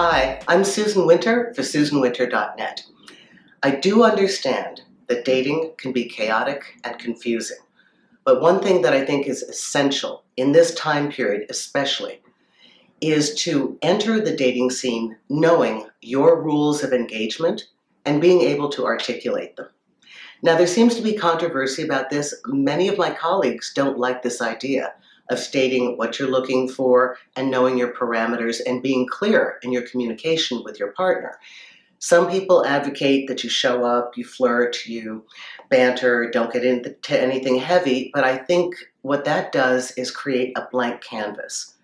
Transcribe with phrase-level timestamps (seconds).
[0.00, 2.84] I'm Susan Winter for SusanWinter.net.
[3.64, 7.56] I do understand that dating can be chaotic and confusing.
[8.24, 12.22] But one thing that I think is essential in this time period, especially,
[13.00, 17.66] is to enter the dating scene knowing your rules of engagement
[18.04, 19.66] and being able to articulate them.
[20.42, 22.40] Now, there seems to be controversy about this.
[22.46, 24.92] Many of my colleagues don't like this idea
[25.30, 29.82] of stating what you're looking for and knowing your parameters and being clear in your
[29.82, 31.38] communication with your partner.
[32.00, 35.24] Some people advocate that you show up, you flirt, you
[35.68, 40.68] banter, don't get into anything heavy, but I think what that does is create a
[40.70, 41.74] blank canvas.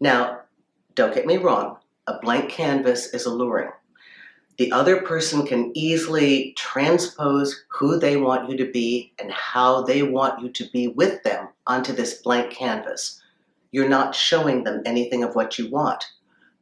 [0.00, 0.40] Now,
[0.94, 3.70] don't get me wrong, a blank canvas is alluring.
[4.56, 10.02] The other person can easily transpose who they want you to be and how they
[10.02, 13.22] want you to be with them onto this blank canvas.
[13.70, 16.04] You're not showing them anything of what you want.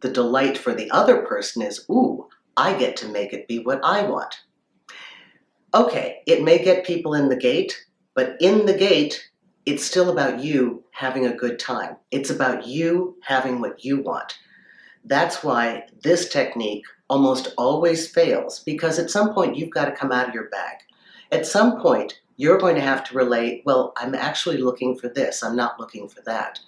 [0.00, 3.80] The delight for the other person is, ooh, I get to make it be what
[3.82, 4.40] I want.
[5.72, 9.30] Okay, it may get people in the gate, but in the gate,
[9.66, 11.96] it's still about you having a good time.
[12.10, 14.38] It's about you having what you want.
[15.04, 20.12] That's why this technique almost always fails because at some point you've got to come
[20.12, 20.78] out of your bag.
[21.30, 25.42] At some point, you're going to have to relate, well, I'm actually looking for this,
[25.42, 26.60] I'm not looking for that.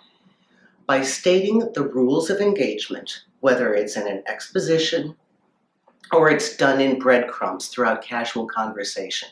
[0.86, 5.16] By stating the rules of engagement, whether it's in an exposition,
[6.12, 9.28] or it's done in breadcrumbs throughout casual conversation.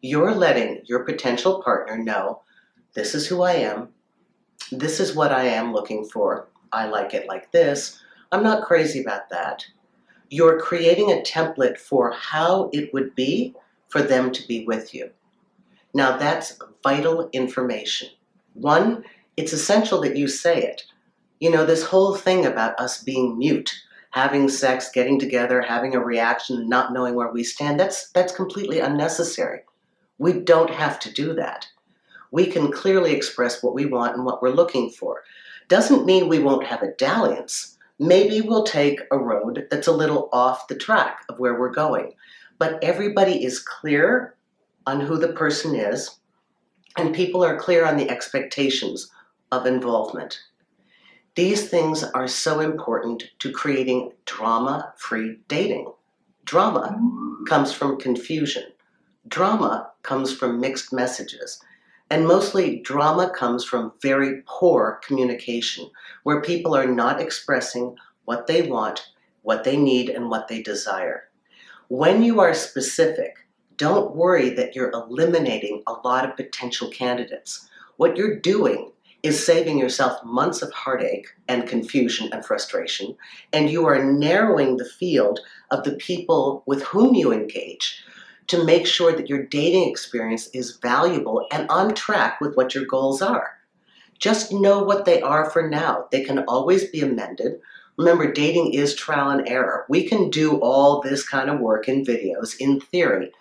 [0.00, 2.42] You're letting your potential partner know
[2.94, 3.88] this is who I am,
[4.72, 8.00] this is what I am looking for, I like it like this,
[8.32, 9.64] I'm not crazy about that.
[10.28, 13.54] You're creating a template for how it would be
[13.88, 15.10] for them to be with you.
[15.94, 18.08] Now, that's vital information.
[18.54, 19.04] One,
[19.36, 20.84] it's essential that you say it.
[21.40, 23.74] You know, this whole thing about us being mute
[24.12, 28.78] having sex, getting together, having a reaction, not knowing where we stand, that's, that's completely
[28.78, 29.60] unnecessary.
[30.18, 31.66] We don't have to do that.
[32.30, 35.22] We can clearly express what we want and what we're looking for.
[35.68, 37.78] Doesn't mean we won't have a dalliance.
[37.98, 42.12] Maybe we'll take a road that's a little off the track of where we're going.
[42.58, 44.36] But everybody is clear
[44.86, 46.18] on who the person is,
[46.96, 49.10] and people are clear on the expectations
[49.50, 50.40] of involvement.
[51.34, 55.92] These things are so important to creating drama free dating.
[56.44, 56.98] Drama
[57.48, 58.64] comes from confusion,
[59.28, 61.60] drama comes from mixed messages.
[62.10, 65.88] And mostly, drama comes from very poor communication,
[66.24, 71.30] where people are not expressing what they want, what they need, and what they desire.
[71.88, 73.46] When you are specific,
[73.76, 77.68] don't worry that you're eliminating a lot of potential candidates.
[77.96, 83.16] What you're doing is saving yourself months of heartache and confusion and frustration,
[83.52, 85.40] and you are narrowing the field
[85.70, 88.02] of the people with whom you engage
[88.48, 92.84] to make sure that your dating experience is valuable and on track with what your
[92.84, 93.58] goals are.
[94.18, 96.06] Just know what they are for now.
[96.10, 97.60] They can always be amended.
[97.96, 99.84] Remember, dating is trial and error.
[99.88, 103.32] We can do all this kind of work in videos, in theory,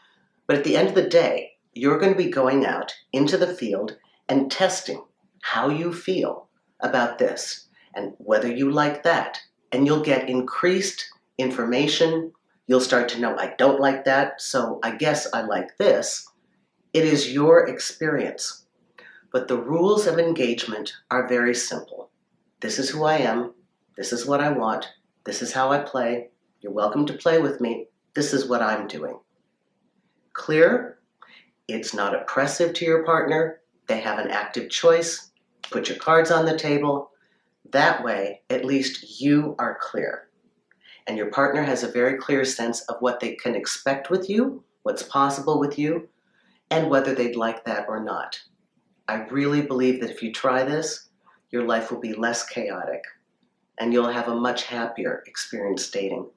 [0.51, 3.55] but at the end of the day, you're going to be going out into the
[3.55, 3.95] field
[4.27, 5.01] and testing
[5.43, 6.49] how you feel
[6.81, 9.39] about this and whether you like that.
[9.71, 12.33] And you'll get increased information.
[12.67, 16.29] You'll start to know, I don't like that, so I guess I like this.
[16.91, 18.65] It is your experience.
[19.31, 22.09] But the rules of engagement are very simple.
[22.59, 23.53] This is who I am.
[23.95, 24.89] This is what I want.
[25.23, 26.27] This is how I play.
[26.59, 27.87] You're welcome to play with me.
[28.15, 29.17] This is what I'm doing.
[30.33, 30.99] Clear?
[31.67, 33.61] It's not oppressive to your partner.
[33.87, 35.31] They have an active choice
[35.71, 37.11] put your cards on the table.
[37.71, 40.27] That way, at least you are clear.
[41.07, 44.63] And your partner has a very clear sense of what they can expect with you,
[44.83, 46.09] what's possible with you,
[46.69, 48.39] and whether they'd like that or not.
[49.07, 51.09] I really believe that if you try this,
[51.49, 53.03] your life will be less chaotic
[53.79, 56.29] and you'll have a much happier experience dating.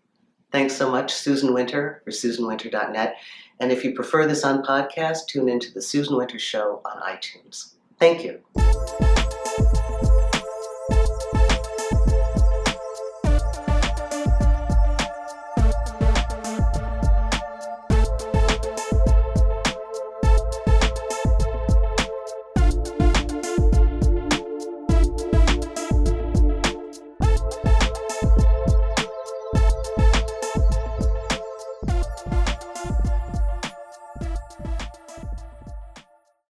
[0.54, 3.16] Thanks so much, Susan Winter for SusanWinter.net.
[3.58, 7.74] And if you prefer this on podcast, tune into the Susan Winter Show on iTunes.
[7.98, 9.13] Thank you.